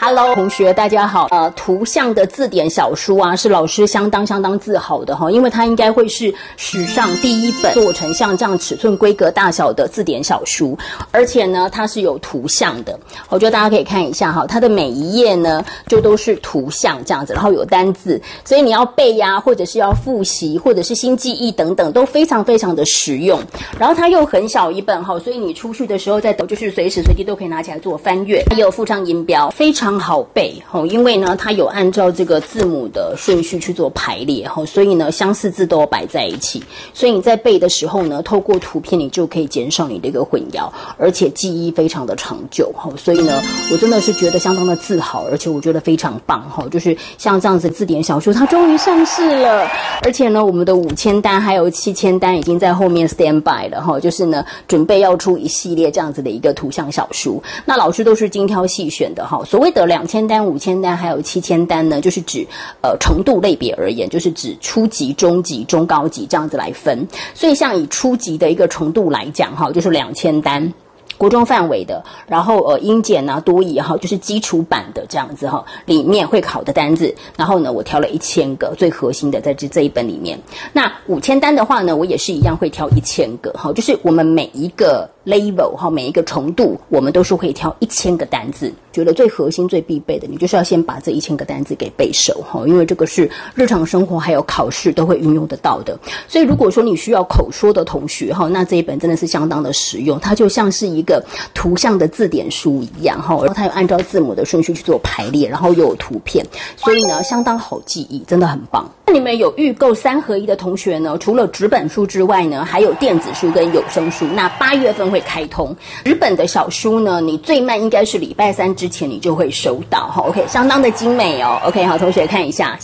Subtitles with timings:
[0.00, 1.26] Hello，同学，大家好。
[1.32, 10.78] 呃，图像的字典小书啊，是老师相当相当自豪的哈，因为它应该会是史上第一本做成像这样尺寸、规格、大小的字典小书，
[11.10, 12.96] 而且呢，它是有图像的。
[13.28, 23.40] 我觉得大家可以看一下哈，它的每一页呢，就都是图像这样子，然后有单字，所以你要背呀，或者是要复习，或者是新记忆等等，都非常非常的实用。
[23.76, 28.44] 然后它又很小一本哈，所以你出去的时候在抖，就是随时随地都可以拿起来做翻阅。
[28.52, 29.87] 也有附上音标，非常。
[29.88, 36.62] 刚好背吼，因为呢，它有按照这个字母的顺序去做排列吼，所以呢，相似字都摆在一起，
[36.92, 43.40] 所以你在背的时候呢，透过图片你就可以减少你这个混淆，而且记忆非常的长久吼，所以呢，
[43.72, 49.66] 我真的是觉得相当的自豪，而且我觉得非常棒哈，就是像这样子字典小书，它终于上市了，
[50.02, 59.77] 而且呢，我们的五千单还有七千单已经在后面 stand by 了哈，就是呢，准备要出一系列这样子的一个图像小书，那老师都是精挑细选的哈，所谓的。
[59.78, 62.44] 的两千单、五千单，还有七千单呢，就是指
[62.82, 67.06] 呃程度类别而言，就是指初级、中级、中高级这样子来分。
[67.32, 70.72] 所以像以初级的一个程度来讲，哈，就是两千单。
[71.16, 80.38] 国中范围的，然后呃，英检啊、多语哈，就是基础版的这样子哈，里面会考的单字，然后呢，我挑了一千个最核心的在这这一本里面。
[80.72, 88.72] 那五千单的话呢，我也是一样会挑一千个哈，就是我们每一个 level 哈，每一个程度，我们都是会挑一千个单字。
[88.90, 95.96] 觉得最核心、最必备的，你就是要先把这一千个单字给背熟哈，因为这个是日常生活还有考试都会运用得到的。
[96.26, 106.44] 所以如果说你需要口说的同学哈，那这一本真的是相当的实用，它就像是一个图像的字典书一样哈，然后它有按照字母的顺序去做排列，然后又有图片，
[106.76, 108.90] 所以呢相当好记忆，真的很棒。
[109.06, 114.26] 那你们有预购三合一的同学呢，除了纸本书之外呢，还有电子书跟有声书。
[114.34, 115.74] 那八月份会开通
[116.04, 118.88] 日本的小书呢，你最慢应该是礼拜三之。
[118.88, 122.78] 前你就会收到哈，OK，相当的精美哦，OK，好，同学看一下。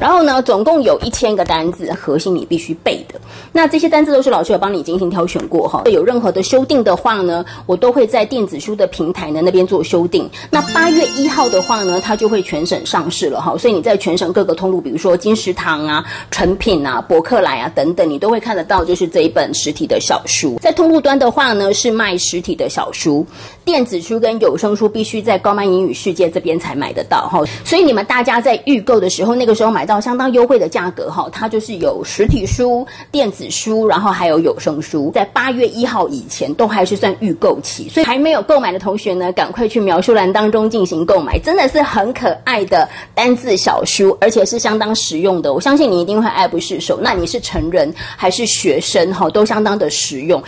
[0.00, 3.20] 然后呢，总共有一千个单字，核心你必须背的。
[3.56, 5.84] 那这些单字都是老师有帮你精心挑选过哈。
[5.86, 10.28] 有任何的修订的话呢，我都会在电子书的平台呢那边做修订。
[10.50, 13.56] 那八月一号的话呢，它就会全省上市了哈。
[13.56, 20.58] 所以你在全省各个通路，比如说金石堂啊、成品啊、博客来啊等等，你都会看得到，就是这一本实体的小书。
[20.60, 23.24] 在通路端的话呢，是卖实体的小书，
[23.64, 27.40] 电子书跟有声书必须在高曼英语世界这边才买得到哈。
[27.64, 29.84] 所以你们大家在预购的时候，那个时候买。
[29.84, 46.98] 到相当优惠的价格哈，它就是有实体书、电子书，然后还有有声书，在八月一号以前都还是算预购期，所以还没有购买的同学呢，赶快去描述栏当中进行购买，真的是很可爱的单字小书，而且是相当实用的，我相信你一定会爱不释手。
[47.02, 50.42] 那你是成人还是学生哈，都相当的实用。